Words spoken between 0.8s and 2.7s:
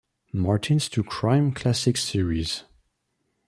True Crime Classics' series.